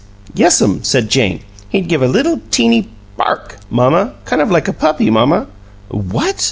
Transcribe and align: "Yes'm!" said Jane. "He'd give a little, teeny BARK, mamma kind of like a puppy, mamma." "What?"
"Yes'm!" 0.33 0.83
said 0.83 1.11
Jane. 1.11 1.41
"He'd 1.69 1.87
give 1.87 2.01
a 2.01 2.07
little, 2.07 2.41
teeny 2.49 2.89
BARK, 3.17 3.59
mamma 3.69 4.15
kind 4.25 4.41
of 4.41 4.49
like 4.49 4.67
a 4.67 4.73
puppy, 4.73 5.11
mamma." 5.11 5.45
"What?" 5.89 6.37